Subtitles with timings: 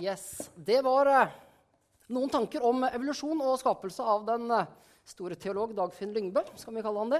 [0.00, 1.32] Yes, Det var eh,
[2.08, 4.70] noen tanker om evolusjon og skapelse av den eh,
[5.04, 6.40] store teolog Dagfinn Lyngbø.
[6.56, 7.18] Skal vi kalle han det?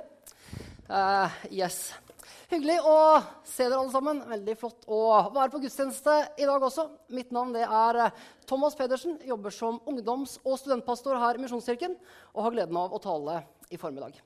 [0.89, 1.91] Uh, yes.
[2.49, 2.95] Hyggelig å
[3.45, 4.23] se dere alle sammen.
[4.31, 6.87] Veldig flott å være på gudstjeneste i dag også.
[7.13, 8.01] Mitt navn er
[8.49, 9.19] Thomas Pedersen.
[9.29, 11.99] Jobber som ungdoms- og studentpastor her i Misjonskirken
[12.33, 14.17] og har gleden av å tale i formiddag.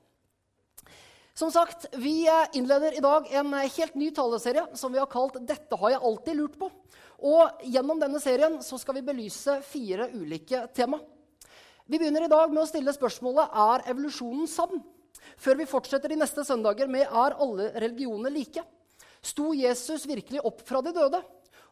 [1.35, 2.23] Som sagt, Vi
[2.55, 6.35] innleder i dag en helt ny taleserie som vi har kalt 'Dette har jeg alltid
[6.39, 6.71] lurt på'.
[7.25, 10.99] Og Gjennom denne serien så skal vi belyse fire ulike tema.
[11.85, 14.83] Vi begynner i dag med å stille spørsmålet er evolusjonen sann.
[15.41, 18.61] Før vi fortsetter de neste søndager med er alle religioner like.
[19.25, 21.21] Sto Jesus virkelig opp fra de døde?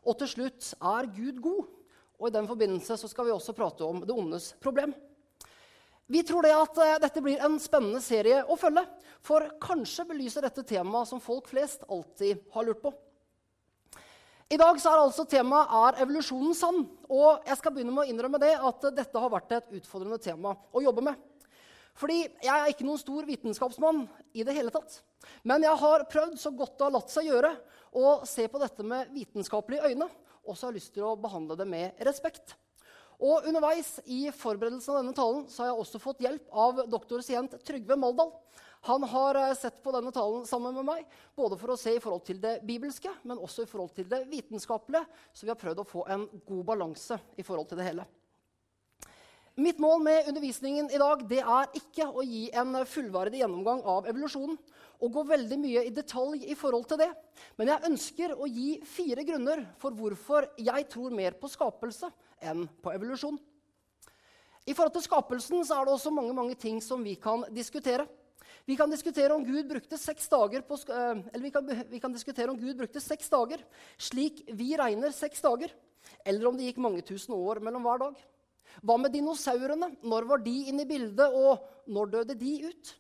[0.10, 1.70] Og til slutt er Gud god?
[2.18, 4.94] Og I den forbindelse så skal vi også prate om det ondes problem.
[6.10, 8.84] Vi tror det at uh, dette blir en spennende serie å følge.
[9.24, 12.94] For kanskje belyser dette temaet som folk flest alltid har lurt på.
[14.54, 16.84] I dag så er altså temaet er evolusjonen sann.
[17.10, 20.52] Og jeg skal begynne med å innrømme det at dette har vært et utfordrende tema
[20.70, 21.18] å jobbe med.
[21.98, 24.04] Fordi jeg er ikke noen stor vitenskapsmann
[24.38, 25.00] i det hele tatt.
[25.48, 27.54] Men jeg har prøvd så godt det har latt seg gjøre,
[27.98, 30.10] å se på dette med vitenskapelige øyne.
[30.44, 32.54] Og så har jeg lyst til å behandle det med respekt.
[33.24, 37.58] Og underveis i forberedelsen av denne talen så har jeg også fått hjelp av doktorsient
[37.66, 38.36] Trygve Maldal.
[38.88, 42.02] Han har eh, sett på denne talen sammen med meg, både for å se i
[42.04, 45.06] forhold til det bibelske, men også i forhold til det vitenskapelige.
[45.32, 48.06] Så vi har prøvd å få en god balanse i forhold til det hele.
[49.56, 54.08] Mitt mål med undervisningen i dag det er ikke å gi en fullverdig gjennomgang av
[54.10, 54.58] evolusjonen
[55.04, 57.10] og gå veldig mye i detalj i forhold til det.
[57.60, 62.10] Men jeg ønsker å gi fire grunner for hvorfor jeg tror mer på skapelse
[62.42, 63.38] enn på evolusjon.
[64.66, 68.08] I forhold til skapelsen så er det også mange, mange ting som vi kan diskutere.
[68.66, 73.02] Vi kan diskutere om Gud brukte seks dager, på, eh, vi kan, vi kan brukte
[73.02, 73.60] seks dager
[73.98, 75.70] slik vi regner seks dager,
[76.26, 78.16] eller om det gikk mange tusen år mellom hver dag.
[78.82, 79.98] Hva med dinosaurene?
[80.02, 82.96] Når var de inne i bildet, og når døde de ut?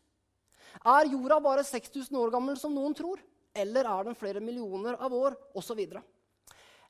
[0.84, 3.22] Er jorda bare 6000 år gammel, som noen tror?
[3.56, 5.38] Eller er den flere millioner av år?
[5.56, 6.04] Og så videre.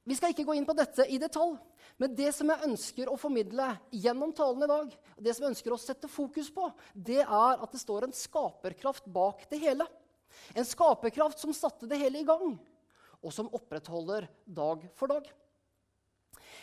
[0.03, 1.55] Vi skal ikke gå inn på dette i detalj,
[2.01, 5.53] men det som jeg ønsker å formidle gjennom talen i dag, og det som jeg
[5.53, 9.87] ønsker å sette fokus på, det er at det står en skaperkraft bak det hele.
[10.57, 12.57] En skaperkraft som satte det hele i gang,
[13.23, 15.29] og som opprettholder dag for dag.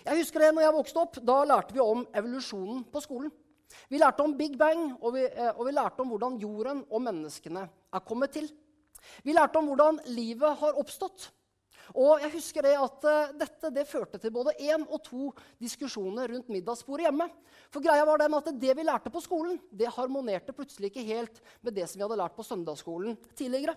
[0.05, 1.19] Jeg husker det når jeg vokste opp.
[1.25, 3.33] Da lærte vi om evolusjonen på skolen.
[3.89, 7.05] Vi lærte om Big Bang, og vi, eh, og vi lærte om hvordan jorden og
[7.05, 8.49] menneskene er kommet til.
[9.25, 11.31] Vi lærte om hvordan livet har oppstått.
[11.95, 15.31] Og jeg husker det at uh, dette det førte til både én og to
[15.62, 17.27] diskusjoner rundt middagsbordet hjemme.
[17.73, 21.41] For greia var den at det vi lærte på skolen, det harmonerte plutselig ikke helt
[21.61, 23.75] med det som vi hadde lært på søndagsskolen tidligere.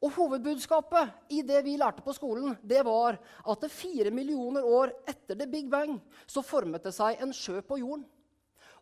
[0.00, 4.94] Og Hovedbudskapet i det vi lærte på skolen, det var at det fire millioner år
[5.04, 8.06] etter the big bang så formet det seg en sjø på jorden.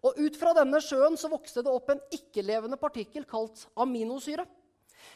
[0.07, 4.45] Og Ut fra denne sjøen så vokste det opp en ikke-levende partikkel kalt aminosyre.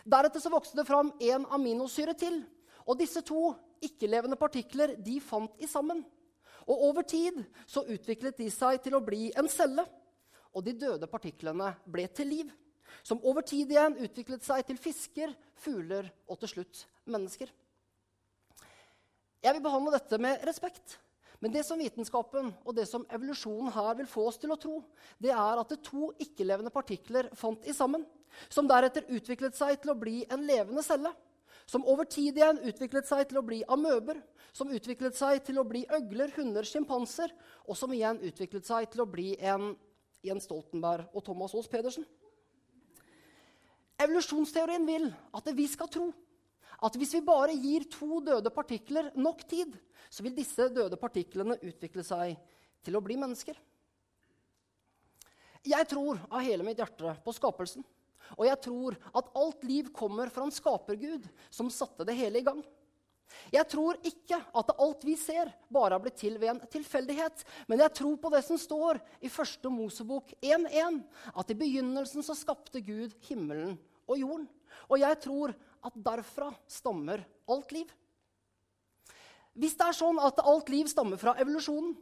[0.02, 2.40] Deretter så vokste det fram én aminosyre til.
[2.86, 6.02] Og disse to ikke-levende partikler de fant i sammen.
[6.66, 9.84] Og Over tid så utviklet de seg til å bli en celle.
[10.52, 12.50] Og de døde partiklene ble til liv
[13.02, 17.48] som over tid igjen utviklet seg til fisker, fugler og til slutt mennesker.
[19.42, 20.98] Jeg vil behandle dette med respekt.
[21.42, 24.76] Men det som vitenskapen og det som evolusjonen her vil få oss til å tro,
[25.18, 28.04] det er at det to ikke-levende partikler fant i sammen,
[28.46, 31.10] som deretter utviklet seg til å bli en levende celle,
[31.66, 34.18] som over tid igjen utviklet seg til å bli amøber,
[34.52, 37.32] som utviklet seg til å bli øgler, hunder, sjimpanser,
[37.66, 39.72] og som igjen utviklet seg til å bli en
[40.22, 42.04] Jens Stoltenberg og Thomas Aas Pedersen.
[44.02, 46.10] Evolusjonsteorien vil at vi skal tro
[46.82, 49.76] at hvis vi bare gir to døde partikler nok tid,
[50.10, 52.34] så vil disse døde partiklene utvikle seg
[52.82, 53.54] til å bli mennesker.
[55.62, 57.84] Jeg tror av hele mitt hjerte på skapelsen.
[58.38, 62.46] Og jeg tror at alt liv kommer fra en skapergud som satte det hele i
[62.46, 62.62] gang.
[63.52, 67.44] Jeg tror ikke at alt vi ser, bare har blitt til ved en tilfeldighet.
[67.68, 71.00] Men jeg tror på det som står i første Mosebok 1.1,
[71.32, 74.46] at i begynnelsen så skapte Gud himmelen og jorden.
[74.88, 77.90] Og jeg tror at derfra stammer alt liv.
[79.52, 81.92] Hvis det er sånn at alt liv stammer fra evolusjonen,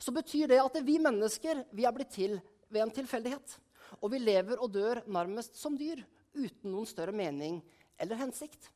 [0.00, 2.38] så betyr det at vi mennesker vi er blitt til
[2.72, 3.56] ved en tilfeldighet.
[4.00, 6.02] Og vi lever og dør nærmest som dyr,
[6.34, 7.58] uten noen større mening
[8.00, 8.70] eller hensikt.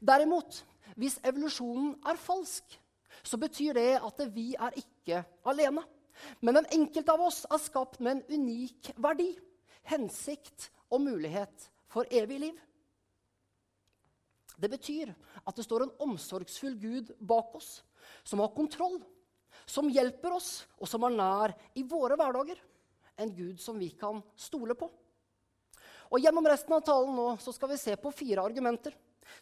[0.00, 0.62] Derimot,
[0.98, 2.78] hvis evolusjonen er falsk,
[3.22, 5.84] så betyr det at vi er ikke alene.
[6.42, 9.30] Men den enkelte av oss er skapt med en unik verdi,
[9.86, 12.56] hensikt og mulighet for evig liv.
[14.58, 15.12] Det betyr
[15.46, 17.84] at det står en omsorgsfull Gud bak oss,
[18.26, 18.98] som har kontroll,
[19.68, 22.58] som hjelper oss, og som er nær i våre hverdager.
[23.18, 24.88] En Gud som vi kan stole på.
[26.08, 28.94] Og Gjennom resten av talen nå så skal vi se på fire argumenter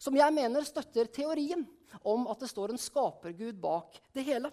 [0.02, 1.62] som jeg mener støtter teorien
[2.02, 4.50] om at det står en skapergud bak det hele.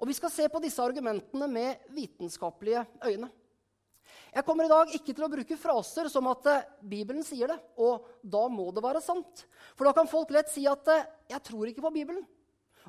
[0.00, 3.30] Og Vi skal se på disse argumentene med vitenskapelige øyne.
[4.36, 7.56] Jeg kommer i dag ikke til å bruke fraser som at eh, Bibelen sier det,
[7.80, 9.46] og da må det være sant.
[9.72, 12.26] For da kan folk lett si at eh, 'jeg tror ikke på Bibelen'.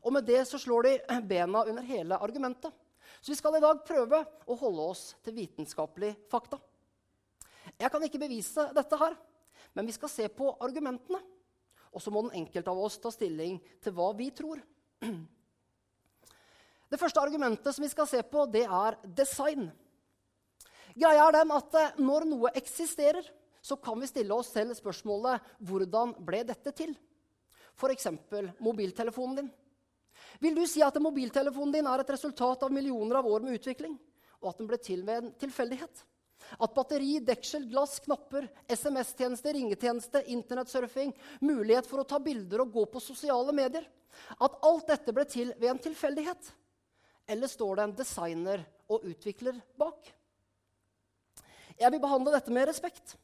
[0.03, 2.74] Og med det så slår de bena under hele argumentet.
[3.21, 6.59] Så vi skal i dag prøve å holde oss til vitenskapelig fakta.
[7.77, 9.17] Jeg kan ikke bevise dette her,
[9.75, 11.19] men vi skal se på argumentene.
[11.93, 14.61] Og så må den enkelte av oss ta stilling til hva vi tror.
[16.87, 19.65] Det første argumentet som vi skal se på, det er design.
[20.95, 23.25] Greia er den at eh, når noe eksisterer,
[23.59, 26.93] så kan vi stille oss selv spørsmålet hvordan ble dette til?
[27.75, 28.07] F.eks.
[28.63, 29.49] mobiltelefonen din.
[30.39, 33.98] Vil du si at mobiltelefonen din er et resultat av millioner av år med utvikling,
[34.42, 36.04] og at den ble til ved en tilfeldighet?
[36.63, 41.12] At batteri, deksel, glass, knapper, SMS-tjeneste, ringetjeneste, internettsurfing,
[41.44, 43.88] mulighet for å ta bilder og gå på sosiale medier
[44.42, 46.54] At alt dette ble til ved en tilfeldighet?
[47.28, 50.07] Eller står det en designer og utvikler bak?
[51.78, 53.18] Jeg vil behandle dette med respekt.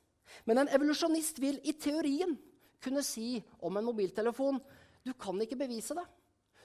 [0.46, 2.36] Men en evolusjonist vil i teorien
[2.84, 4.60] kunne si om en mobiltelefon
[5.04, 6.06] du kan ikke bevise det.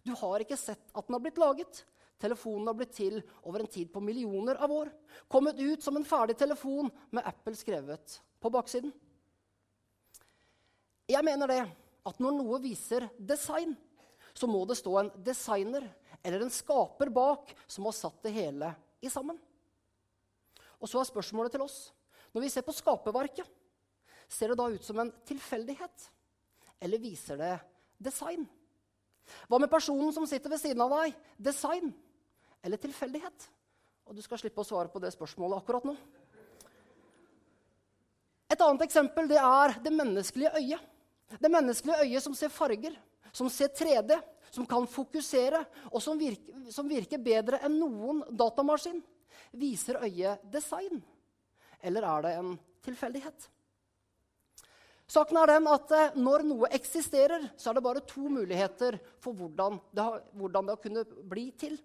[0.08, 1.82] Du har ikke sett at den har blitt laget.
[2.18, 4.88] Telefonen har blitt til over en tid på millioner av år.
[5.30, 8.94] Kommet ut som en ferdig telefon med Apple skrevet på baksiden.
[11.08, 11.60] Jeg mener det
[12.08, 13.76] at når noe viser design,
[14.32, 15.84] så må det stå en designer
[16.22, 18.72] eller en skaper bak som har satt det hele
[19.04, 19.38] i sammen.
[20.80, 21.78] Og så er spørsmålet til oss
[22.32, 23.46] Når vi ser på skaperverket,
[24.28, 26.08] ser det da ut som en tilfeldighet?
[26.84, 27.54] Eller viser det
[27.98, 28.44] design?
[29.48, 31.16] Hva med personen som sitter ved siden av deg?
[31.36, 31.92] Design
[32.64, 33.48] eller tilfeldighet?
[34.08, 35.94] Og du skal slippe å svare på det spørsmålet akkurat nå.
[38.48, 40.86] Et annet eksempel det er det menneskelige øyet.
[41.36, 42.94] Det menneskelige øyet som ser farger,
[43.36, 44.16] som ser 3D,
[44.50, 45.60] som kan fokusere,
[45.92, 49.02] og som virker, som virker bedre enn noen datamaskin.
[49.52, 51.02] Viser øyet design,
[51.84, 52.54] eller er det en
[52.84, 53.50] tilfeldighet?
[55.08, 59.36] Saken er den at eh, Når noe eksisterer, så er det bare to muligheter for
[59.36, 61.78] hvordan det har, hvordan det har kunnet bli til.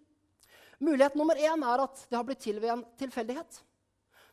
[0.83, 3.61] Mulighet nummer én er at det har blitt til ved en tilfeldighet.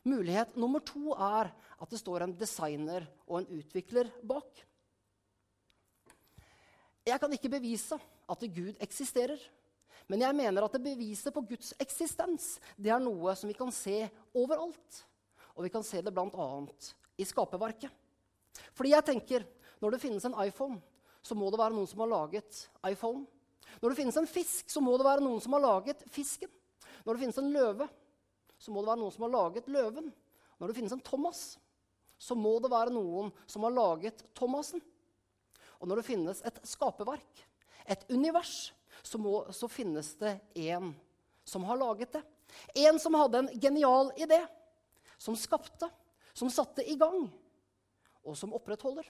[0.08, 4.64] Mulighet nummer to er at det står en designer og en utvikler bak.
[7.06, 7.96] Jeg kan ikke bevise
[8.30, 9.38] at Gud eksisterer.
[10.10, 13.70] Men jeg mener at det beviset på Guds eksistens det er noe som vi kan
[13.70, 14.02] se
[14.34, 15.02] overalt.
[15.54, 16.48] Og vi kan se det bl.a.
[17.20, 17.99] i skaperverket.
[18.76, 19.46] Fordi jeg tenker,
[19.80, 20.80] når det finnes en iPhone,
[21.22, 23.26] så må det være noen som har laget iPhone.
[23.80, 26.50] Når det finnes en fisk, så må det være noen som har laget fisken.
[27.04, 27.86] Når det finnes en løve,
[28.60, 30.10] så må det være noen som har laget løven.
[30.60, 31.44] Når det finnes en Thomas,
[32.20, 34.82] så må det være noen som har laget Thomasen.
[35.80, 37.44] Og når det finnes et skaperverk,
[37.88, 40.34] et univers, så, må, så finnes det
[40.66, 40.92] en
[41.48, 42.22] som har laget det.
[42.84, 44.42] En som hadde en genial idé,
[45.16, 45.88] som skapte,
[46.36, 47.30] som satte i gang,
[48.24, 49.06] og som opprettholder.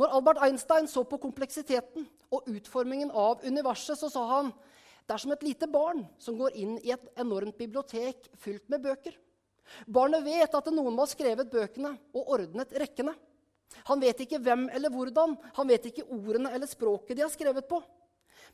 [0.00, 4.52] Når Albert Einstein så på kompleksiteten og utformingen av universet, så sa han
[5.02, 8.84] det er som et lite barn som går inn i et enormt bibliotek fylt med
[8.84, 9.16] bøker.
[9.86, 13.14] Barnet vet at noen må ha skrevet bøkene og ordnet rekkene.
[13.88, 17.66] Han vet ikke hvem eller hvordan, han vet ikke ordene eller språket de har skrevet
[17.68, 17.80] på.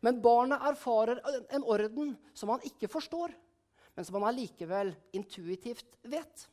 [0.04, 1.20] Men barnet erfarer
[1.50, 3.35] en orden som han ikke forstår,
[3.97, 6.47] men som han allikevel intuitivt vet.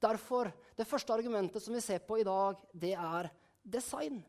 [0.00, 3.26] Derfor, Det første argumentet som vi ser på i dag, det er
[3.62, 4.22] design.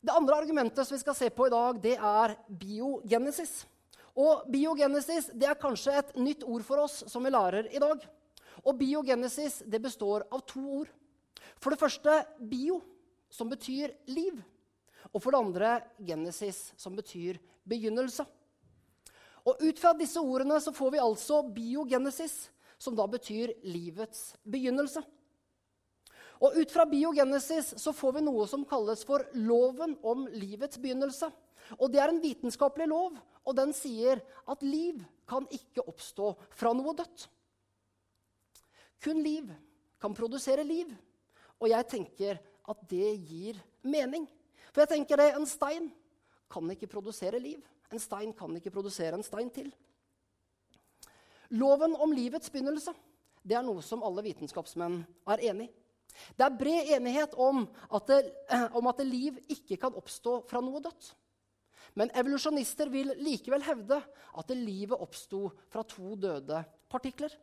[0.00, 3.66] Det andre argumentet som vi skal se på i dag, det er biogenesis.
[4.16, 8.04] Og biogenesis det er kanskje et nytt ord for oss som vi lærer i dag.
[8.64, 10.88] Og biogenesis det består av to ord.
[11.60, 12.80] For det første bio,
[13.28, 14.40] som betyr liv.
[15.12, 18.24] Og for det andre genesis, som betyr begynnelse.
[19.44, 22.48] Og ut fra disse ordene så får vi altså biogenesis,
[22.84, 25.02] som da betyr livets begynnelse.
[26.44, 31.30] Og ut fra biogenesis så får vi noe som kalles for loven om livets begynnelse.
[31.78, 36.74] Og det er en vitenskapelig lov, og den sier at liv kan ikke oppstå fra
[36.76, 37.28] noe dødt.
[39.04, 39.48] Kun liv
[40.00, 40.90] kan produsere liv.
[41.60, 44.26] Og jeg tenker at det gir mening.
[44.72, 45.90] For jeg tenker det, en stein
[46.50, 47.60] kan ikke produsere liv.
[47.92, 49.70] En stein kan ikke produsere en stein til.
[51.54, 52.94] Loven om livets begynnelse
[53.44, 55.72] det er noe som alle vitenskapsmenn er enig i.
[56.38, 58.18] Det er bred enighet om at, det,
[58.78, 61.10] om at liv ikke kan oppstå fra noe dødt.
[61.98, 63.98] Men evolusjonister vil likevel hevde
[64.38, 67.34] at livet oppsto fra to døde partikler.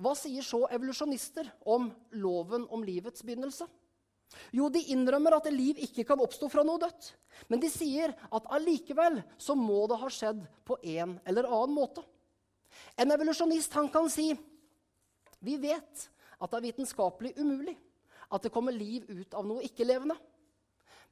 [0.00, 1.90] Hva sier så evolusjonister om
[2.20, 3.66] loven om livets begynnelse?
[4.54, 7.12] Jo, de innrømmer at liv ikke kan oppstå fra noe dødt.
[7.50, 12.04] Men de sier at allikevel så må det ha skjedd på en eller annen måte.
[12.96, 14.30] En evolusjonist han kan si
[15.46, 17.76] vi vet at det er vitenskapelig umulig
[18.32, 20.16] at det kommer liv ut av noe ikke-levende.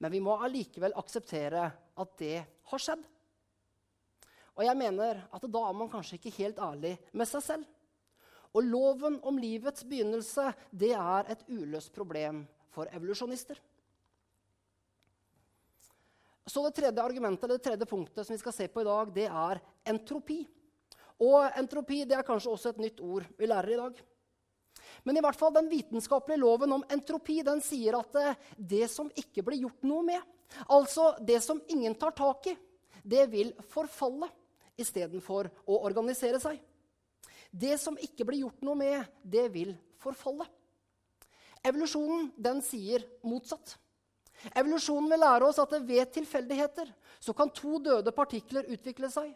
[0.03, 2.39] Men vi må allikevel akseptere at det
[2.71, 3.05] har skjedd.
[4.55, 7.71] Og jeg mener at da er man kanskje ikke helt ærlig med seg selv.
[8.55, 13.61] Og loven om livets begynnelse det er et uløst problem for evolusjonister.
[16.47, 19.13] Så Det tredje argumentet, eller det tredje punktet som vi skal se på i dag,
[19.15, 20.43] det er entropi.
[21.25, 24.03] Og entropi det er kanskje også et nytt ord vi lærer i dag.
[25.05, 29.11] Men i hvert fall den vitenskapelige loven om entropi den sier at det, det som
[29.17, 30.21] ikke blir gjort noe med,
[30.69, 32.57] altså det som ingen tar tak i,
[33.05, 34.29] det vil forfalle
[34.81, 36.61] istedenfor å organisere seg.
[37.51, 40.47] Det som ikke blir gjort noe med, det vil forfalle.
[41.65, 43.79] Evolusjonen den sier motsatt.
[44.53, 46.91] Evolusjonen vil lære oss at ved tilfeldigheter
[47.23, 49.31] så kan to døde partikler utvikle seg,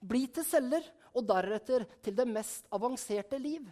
[0.00, 3.66] bli til celler og deretter til det mest avanserte liv,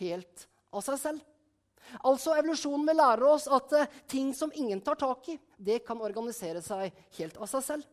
[0.00, 1.24] helt av seg selv.
[2.04, 6.02] Altså Evolusjonen vil lære oss at uh, ting som ingen tar tak i, det kan
[6.02, 7.92] organisere seg helt av seg selv.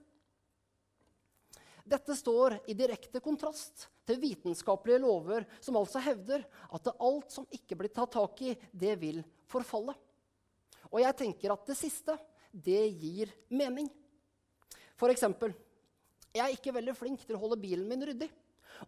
[1.84, 6.44] Dette står i direkte kontrast til vitenskapelige lover, som altså hevder
[6.76, 9.96] at alt som ikke blir tatt tak i, det vil forfalle.
[10.92, 12.18] Og jeg tenker at det siste,
[12.52, 13.88] det gir mening.
[15.00, 15.56] For eksempel,
[16.34, 18.30] jeg er ikke veldig flink til å holde bilen min ryddig.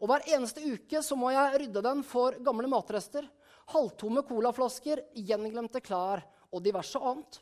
[0.02, 3.26] Og hver eneste uke så må jeg rydde den for gamle matrester,
[3.72, 7.40] halvtomme colaflasker, gjenglemte klær og diverse annet.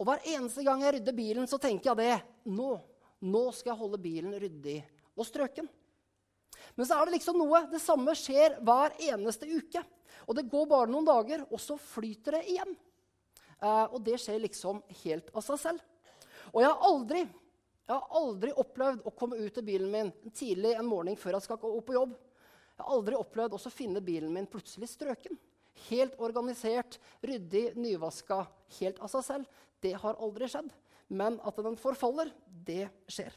[0.00, 2.16] Og hver eneste gang jeg rydder bilen, så tenker jeg det.
[2.50, 2.72] Nå,
[3.22, 4.80] nå skal jeg holde bilen ryddig
[5.14, 5.68] og strøken.
[6.76, 7.64] Men så er det liksom noe.
[7.72, 9.82] Det samme skjer hver eneste uke.
[10.28, 12.74] Og det går bare noen dager, og så flyter det igjen.
[13.62, 15.86] Eh, og det skjer liksom helt av seg selv.
[16.52, 17.24] Og jeg har aldri
[17.82, 21.44] jeg har aldri opplevd å komme ut til bilen min tidlig en morgen før jeg
[21.44, 22.12] skal gå på jobb.
[22.78, 25.34] Jeg har aldri opplevd å finne bilen min plutselig strøken.
[25.88, 28.44] Helt organisert, ryddig, nyvaska,
[28.78, 29.60] helt av seg selv.
[29.82, 30.70] Det har aldri skjedd.
[31.12, 33.34] Men at den forfaller, det skjer.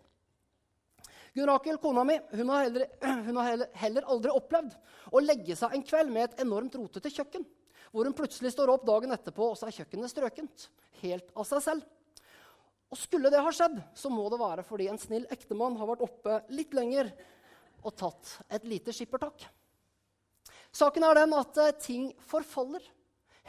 [1.35, 2.85] Gunn Rakel, kona mi, hun har, heller,
[3.27, 4.77] hun har heller, heller aldri opplevd
[5.11, 7.43] å legge seg en kveld med et enormt rotete kjøkken,
[7.91, 10.69] hvor hun plutselig står opp dagen etterpå, og så er kjøkkenet strøkent.
[11.01, 11.83] Helt av seg selv.
[12.87, 16.05] Og skulle det ha skjedd, så må det være fordi en snill ektemann har vært
[16.05, 17.11] oppe litt lenger
[17.83, 19.43] og tatt et lite skippertak.
[20.75, 22.83] Saken er den at eh, ting forfaller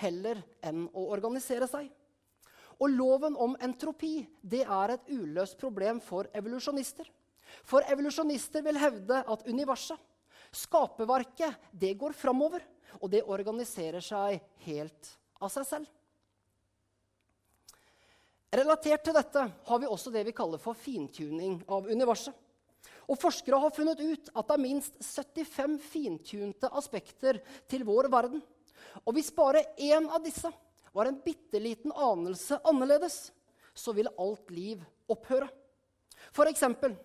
[0.02, 1.86] heller enn å organisere seg.
[2.82, 7.06] Og loven om entropi det er et uløst problem for evolusjonister.
[7.64, 9.98] For evolusjonister vil hevde at universet,
[10.52, 12.64] skaperverket, det går framover.
[13.02, 15.08] Og det organiserer seg helt
[15.42, 15.88] av seg selv.
[18.56, 22.32] Relatert til dette har vi også det vi kaller for fintuning av universet.
[23.06, 27.38] Og Forskere har funnet ut at det er minst 75 fintunte aspekter
[27.70, 28.40] til vår verden.
[29.04, 30.50] Og hvis bare én av disse
[30.94, 33.30] var en bitte liten anelse annerledes,
[33.76, 34.80] så ville alt liv
[35.12, 35.50] opphøre.
[36.32, 36.96] For eksempel,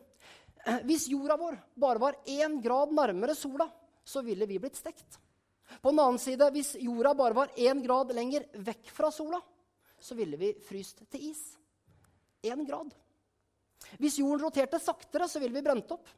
[0.87, 3.69] hvis jorda vår bare var én grad nærmere sola,
[4.03, 5.19] så ville vi blitt stekt.
[5.81, 9.39] På den annen side, hvis jorda bare var én grad lenger vekk fra sola,
[10.01, 11.43] så ville vi fryst til is.
[12.43, 12.89] Én grad.
[14.01, 16.09] Hvis jorden roterte saktere, så ville vi brent opp.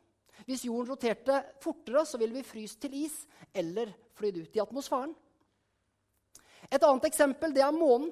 [0.48, 3.16] Hvis jorden roterte fortere, så ville vi fryst til is
[3.54, 5.14] eller flydd ut i atmosfæren.
[6.72, 8.12] Et annet eksempel det er månen.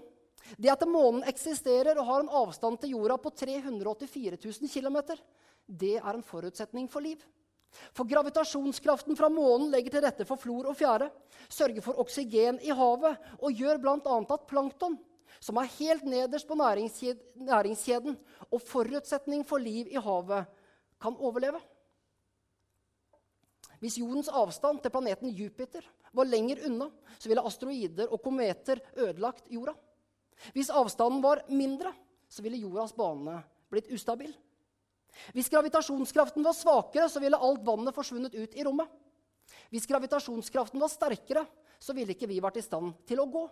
[0.58, 4.98] Det at månen eksisterer og har en avstand til jorda på 384 000 km,
[5.72, 7.22] det er en forutsetning for liv.
[7.96, 11.08] For gravitasjonskraften fra månen legger til rette for flor og fjære,
[11.48, 14.18] sørger for oksygen i havet og gjør bl.a.
[14.20, 14.98] at plankton,
[15.40, 18.18] som er helt nederst på næringskjeden
[18.50, 20.50] og forutsetning for liv i havet,
[21.02, 21.62] kan overleve.
[23.82, 29.48] Hvis jordens avstand til planeten Jupiter var lenger unna, så ville asteroider og kometer ødelagt
[29.50, 29.74] jorda.
[30.54, 31.94] Hvis avstanden var mindre,
[32.30, 33.40] så ville jordas bane
[33.72, 34.36] blitt ustabil.
[35.36, 38.88] Hvis gravitasjonskraften var svakere, så ville alt vannet forsvunnet ut i rommet.
[39.72, 41.44] Hvis gravitasjonskraften var sterkere,
[41.82, 43.44] så ville ikke vi vært i stand til å gå.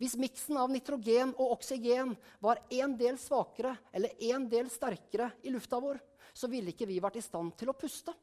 [0.00, 5.52] Hvis miksen av nitrogen og oksygen var én del svakere eller én del sterkere i
[5.54, 6.00] lufta vår,
[6.34, 8.14] så ville ikke vi vært i stand til å puste.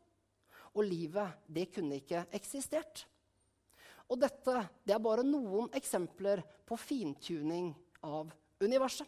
[0.75, 3.05] Og livet, det kunne ikke eksistert.
[4.09, 7.71] Og dette det er bare noen eksempler på fintuning
[8.05, 9.07] av universet.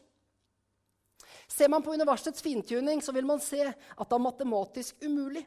[1.48, 5.44] Ser man på universets fintuning, så vil man se at det er matematisk umulig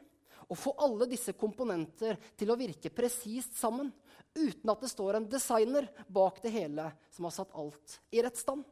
[0.47, 3.91] å få alle disse komponenter til å virke presist sammen
[4.35, 8.37] uten at det står en designer bak det hele som har satt alt i rett
[8.37, 8.65] stand.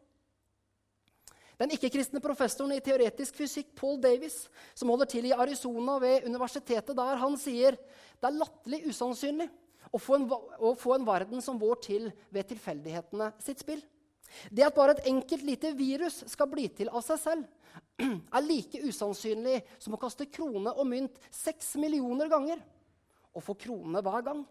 [1.57, 6.95] Den ikke-kristne professoren i teoretisk fysikk, Paul Davis, som holder til i Arizona ved universitetet
[6.97, 9.47] der, han sier det er latterlig usannsynlig
[9.93, 13.83] å få, en, å få en verden som vår til ved tilfeldighetene sitt spill.
[14.49, 17.45] Det at bare et enkelt lite virus skal bli til av seg selv,
[18.37, 22.61] er like usannsynlig som å kaste krone og mynt seks millioner ganger
[23.33, 24.43] og få krone hver gang.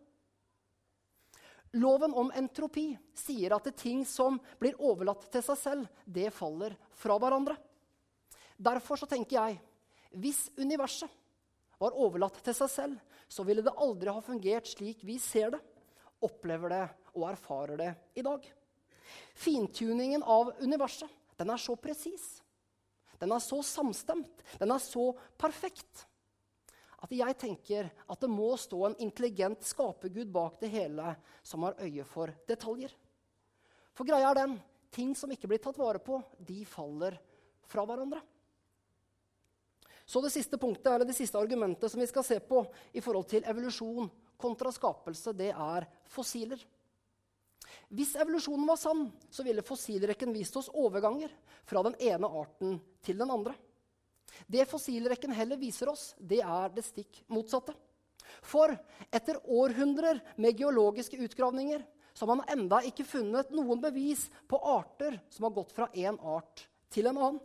[1.81, 7.17] Loven om entropi sier at ting som blir overlatt til seg selv, det faller fra
[7.17, 7.57] hverandre.
[8.61, 9.61] Derfor så tenker jeg
[10.13, 11.09] hvis universet
[11.81, 15.63] var overlatt til seg selv, så ville det aldri ha fungert slik vi ser det,
[16.23, 16.85] opplever det
[17.17, 18.45] og erfarer det i dag.
[19.35, 22.43] Fintuningen av universet den er så presis,
[23.19, 26.07] den er så samstemt, den er så perfekt
[27.03, 31.79] at jeg tenker at det må stå en intelligent skapergud bak det hele som har
[31.83, 32.93] øye for detaljer.
[33.93, 34.55] For greia er den
[34.95, 37.17] ting som ikke blir tatt vare på, de faller
[37.67, 38.21] fra hverandre.
[40.07, 43.27] Så det siste punktet, eller det siste argumentet som vi skal se på i forhold
[43.31, 46.61] til evolusjon kontra skapelse, det er fossiler.
[47.93, 51.33] Hvis evolusjonen var sann, så ville fossilrekken vist oss overganger
[51.69, 53.53] fra den ene arten til den andre.
[54.49, 57.75] Det fossilrekken heller viser oss, det er det stikk motsatte.
[58.41, 58.73] For
[59.13, 61.85] etter århundrer med geologiske utgravninger
[62.15, 66.17] så har man enda ikke funnet noen bevis på arter som har gått fra én
[66.17, 67.43] art til en annen.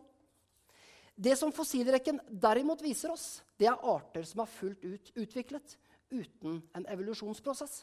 [1.17, 5.77] Det som fossilrekken derimot viser oss, det er arter som er fullt ut utviklet
[6.13, 7.81] uten en evolusjonsprosess.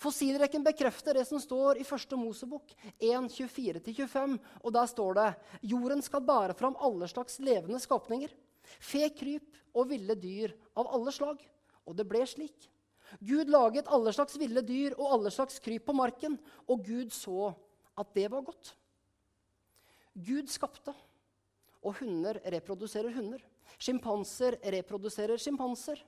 [0.00, 4.36] Fossilrekken bekrefter det som står i første Mosebok 1.24-25.
[4.62, 5.28] Og der står det
[5.74, 8.32] jorden skal bære fram alle slags levende skapninger.
[8.80, 11.42] Fe, kryp og ville dyr av alle slag.
[11.84, 12.70] Og det ble slik.
[13.20, 17.52] Gud laget alle slags ville dyr og alle slags kryp på marken, og Gud så
[18.00, 18.72] at det var godt.
[20.14, 20.94] Gud skapte,
[21.84, 23.42] og hunder reproduserer hunder.
[23.78, 26.00] Sjimpanser reproduserer sjimpanser,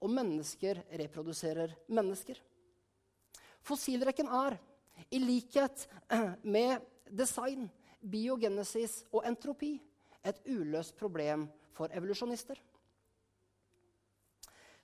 [0.00, 2.38] og mennesker reproduserer mennesker.
[3.66, 4.56] Fossilrekken er,
[5.10, 5.88] i likhet
[6.42, 7.66] med design,
[8.00, 9.76] biogenesis og entropi,
[10.26, 12.58] et uløst problem for evolusjonister.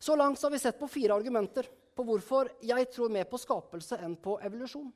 [0.03, 3.38] Så langt så har vi sett på fire argumenter på hvorfor jeg tror mer på
[3.38, 4.90] skapelse enn på evolusjon.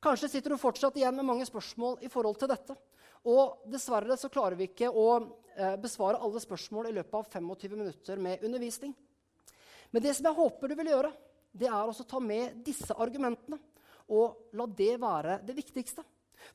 [0.00, 2.76] Kanskje sitter du fortsatt igjen med mange spørsmål i forhold til dette.
[3.28, 7.76] Og dessverre så klarer vi ikke å eh, besvare alle spørsmål i løpet av 25
[7.76, 8.94] minutter med undervisning.
[9.92, 11.10] Men det som jeg håper du vil gjøre,
[11.52, 13.58] det er å ta med disse argumentene
[14.10, 16.02] og la det være det viktigste.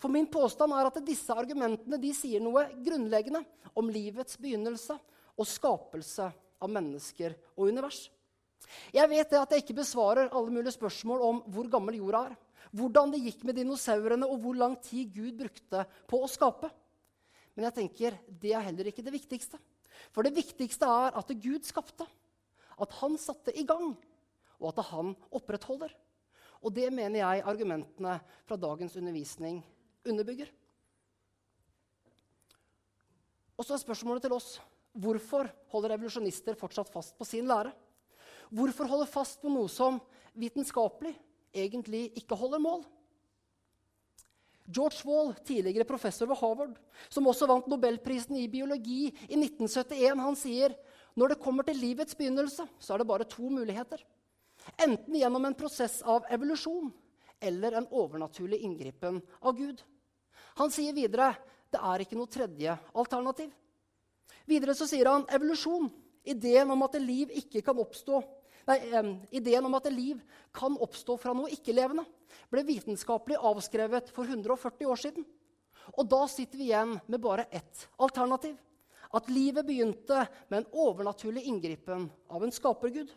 [0.01, 3.43] For min påstand er at disse argumentene sier noe grunnleggende
[3.77, 4.97] om livets begynnelse
[5.35, 6.27] og skapelse
[6.63, 8.07] av mennesker og univers.
[8.95, 12.33] Jeg vet at jeg ikke besvarer alle mulige spørsmål om hvor gammel jorda er,
[12.75, 16.71] hvordan det gikk med dinosaurene, og hvor lang tid Gud brukte på å skape.
[17.55, 19.59] Men jeg tenker det er heller ikke det viktigste.
[20.11, 22.07] For det viktigste er at Gud skapte.
[22.81, 23.93] At han satte i gang
[24.59, 25.93] og at han opprettholder.
[26.65, 29.59] Og det mener jeg argumentene fra dagens undervisning
[30.05, 30.49] underbygger.
[33.55, 34.55] Og så er spørsmålet til oss
[34.95, 37.73] hvorfor holder revolusjonister fortsatt fast på sin lære?
[38.49, 39.99] Hvorfor holde fast på noe som
[40.37, 41.13] vitenskapelig
[41.55, 42.85] egentlig ikke holder mål?
[44.65, 46.73] George Wall, tidligere professor ved Harvard,
[47.09, 50.73] som også vant nobelprisen i biologi i 1971, han sier
[51.15, 54.01] når det kommer til livets begynnelse, så er det bare to muligheter.
[54.77, 56.91] Enten gjennom en prosess av evolusjon
[57.39, 59.83] eller en overnaturlig inngripen av Gud.
[60.61, 61.33] Han sier videre
[61.73, 63.51] det er ikke noe tredje alternativ.
[64.47, 65.89] Videre så sier han evolusjon.
[66.25, 68.23] Ideen om at liv ikke kan oppstå
[68.65, 68.79] Nei,
[69.29, 70.21] ideen om at liv
[70.55, 72.01] kan oppstå fra noe ikke-levende,
[72.49, 75.27] ble vitenskapelig avskrevet for 140 år siden.
[75.93, 78.57] Og da sitter vi igjen med bare ett alternativ.
[79.13, 83.11] At livet begynte med en overnaturlig inngripen av en skapergud.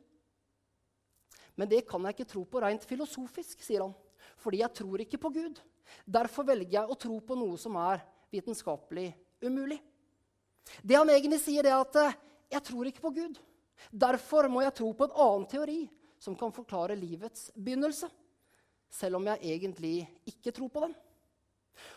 [1.58, 3.94] Men det kan jeg ikke tro på rent filosofisk, sier han.
[4.38, 5.58] Fordi jeg tror ikke på Gud.
[6.06, 9.10] Derfor velger jeg å tro på noe som er vitenskapelig
[9.42, 9.80] umulig.
[10.82, 12.16] Det han egentlig sier, er at eh,
[12.52, 13.40] jeg tror ikke på Gud.
[13.90, 15.80] Derfor må jeg tro på en annen teori
[16.20, 18.08] som kan forklare livets begynnelse.
[18.90, 19.96] Selv om jeg egentlig
[20.28, 20.94] ikke tror på den.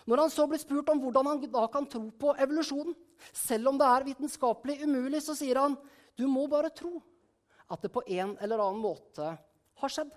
[0.05, 2.93] Når han så blir spurt om hvordan han da kan tro på evolusjonen,
[3.33, 5.77] selv om det er vitenskapelig umulig, så sier han
[6.17, 6.99] du må bare tro
[7.71, 9.31] at det på en eller annen måte
[9.81, 10.11] har skjedd.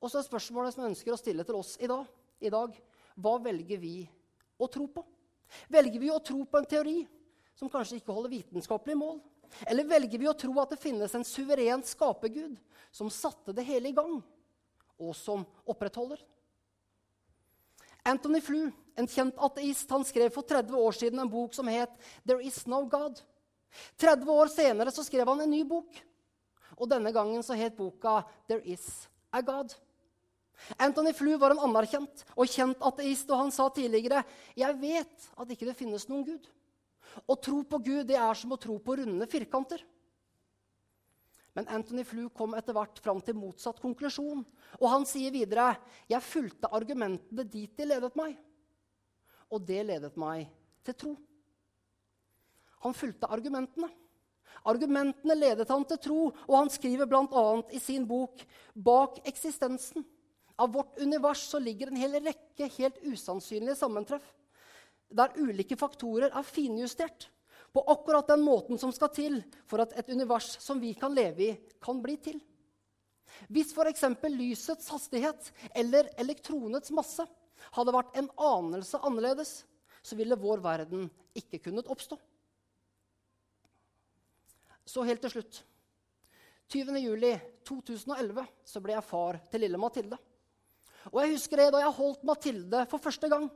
[0.00, 2.06] Og så er spørsmålet som jeg ønsker å stille til oss i dag,
[2.40, 2.76] i dag
[3.20, 3.96] hva velger vi
[4.60, 5.04] å tro på?
[5.68, 6.98] Velger vi å tro på en teori
[7.58, 9.18] som kanskje ikke holder vitenskapelig mål?
[9.66, 12.56] Eller velger vi å tro at det finnes en suveren skapergud
[12.94, 14.20] som satte det hele i gang,
[15.00, 16.22] og som opprettholder?
[18.06, 21.90] Anthony Flew, en kjent ateist, han skrev for 30 år siden en bok som het
[22.24, 23.20] 'There Is No God'.
[23.98, 25.86] 30 år senere så skrev han en ny bok.
[26.80, 29.76] Og denne gangen så het boka 'There Is A God'.
[30.78, 34.24] Anthony Flew var en anerkjent og kjent ateist, og han sa tidligere
[34.56, 36.48] jeg vet at ikke det finnes noen Gud.
[37.26, 39.82] Å tro på Gud det er som å tro på runde firkanter.
[41.56, 44.44] Men Anthony Flew kom etter hvert fram til motsatt konklusjon.
[44.78, 45.72] Og han sier videre
[46.08, 48.36] jeg fulgte argumentene dit de ledet meg.
[49.50, 50.46] Og det ledet meg
[50.86, 51.16] til tro.
[52.86, 53.90] Han fulgte argumentene.
[54.68, 57.44] Argumentene ledet han til tro, og han skriver bl.a.
[57.72, 58.42] i sin bok
[58.74, 60.04] 'Bak eksistensen'
[60.60, 64.26] av vårt univers så ligger en hel rekke helt usannsynlige sammentreff,
[65.08, 67.30] der ulike faktorer er finjustert
[67.72, 69.38] på akkurat den måten som skal til
[69.70, 72.36] for at et univers som vi kan leve i, kan bli til.
[73.48, 74.04] Hvis f.eks.
[74.28, 77.24] lysets hastighet eller elektronets masse
[77.72, 79.62] hadde vært en anelse annerledes,
[80.02, 82.18] så ville vår verden ikke kunnet oppstå.
[84.86, 85.62] Så helt til slutt.
[86.70, 90.18] 20.07.2011 så ble jeg far til lille Mathilde.
[91.10, 93.48] Og jeg husker det da jeg holdt Mathilde for første gang.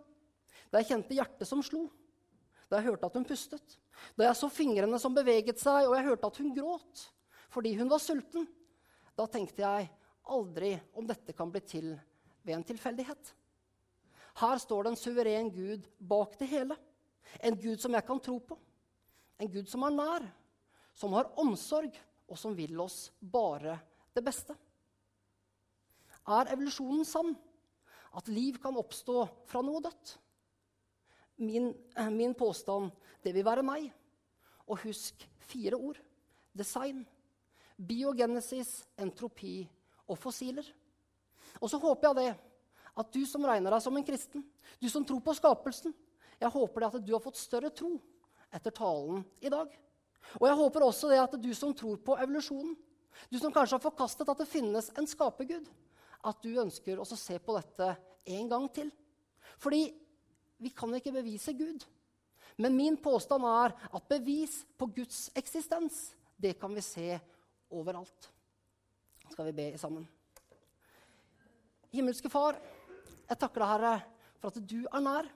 [0.73, 1.87] Da jeg kjente hjertet som slo.
[2.71, 3.77] Da jeg hørte at hun pustet.
[4.19, 7.09] Da jeg så fingrene som beveget seg, og jeg hørte at hun gråt
[7.55, 8.49] fordi hun var sulten.
[9.15, 9.87] Da tenkte jeg
[10.35, 11.93] aldri om dette kan bli til
[12.43, 13.31] ved en tilfeldighet.
[14.41, 16.75] Her står det en suveren Gud bak det hele.
[17.39, 18.59] En Gud som jeg kan tro på.
[19.39, 20.27] En Gud som er nær,
[20.95, 21.95] som har omsorg,
[22.31, 23.77] og som vil oss bare
[24.15, 24.55] det beste.
[26.25, 27.35] Er evolusjonen sann?
[28.15, 30.15] At liv kan oppstå fra noe dødt?
[31.43, 32.93] Min, eh, min påstand
[33.25, 33.93] det vil være nei.
[34.71, 35.99] Og husk fire ord.
[36.55, 37.03] Design,
[37.77, 39.69] biogenesis, entropi
[40.07, 40.65] og fossiler.
[41.61, 42.31] Og så håper jeg det
[42.95, 44.45] at du som regner deg som en kristen,
[44.79, 45.95] du som tror på skapelsen,
[46.39, 47.97] jeg håper det at du har fått større tro
[48.55, 49.71] etter talen i dag.
[50.41, 52.75] Og jeg håper også det at du som tror på evolusjonen,
[53.31, 55.69] du som kanskje har forkastet at det finnes en skapergud,
[56.25, 57.91] at du ønsker å se på dette
[58.35, 58.91] en gang til.
[59.61, 59.85] Fordi
[60.65, 61.85] vi kan ikke bevise Gud.
[62.57, 67.19] Men min påstand er at bevis på Guds eksistens, det kan vi se
[67.75, 68.31] overalt.
[69.31, 70.07] Skal vi be sammen.
[71.95, 72.59] Himmelske Far,
[73.29, 73.95] jeg takker deg, Herre,
[74.43, 75.29] for at du er nær.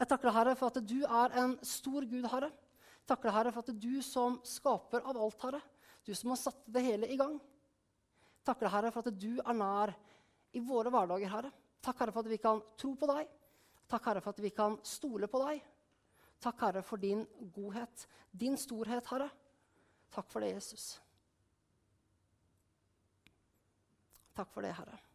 [0.00, 2.50] Jeg takker deg, Herre, for at du er en stor Gud, Herre.
[3.08, 5.60] Takker deg, Herre, for at du som skaper av alt, Herre,
[6.06, 7.36] du som har satt det hele i gang.
[8.46, 9.94] Takker deg, Herre, for at du er nær
[10.56, 11.52] i våre hverdager, Herre.
[11.80, 13.28] Takk, Herre, for at vi kan tro på deg.
[13.90, 15.60] Takk, Herre, for at vi kan stole på deg.
[16.40, 19.28] Takk, Herre, for din godhet, din storhet, Herre.
[20.10, 20.92] Takk for det, Jesus.
[24.36, 25.09] Takk for det, Herre.